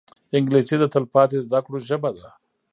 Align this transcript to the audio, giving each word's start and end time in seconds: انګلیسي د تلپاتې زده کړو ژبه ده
انګلیسي 0.37 0.75
د 0.79 0.83
تلپاتې 0.93 1.37
زده 1.45 1.59
کړو 1.65 1.77
ژبه 1.87 2.09
ده 2.17 2.27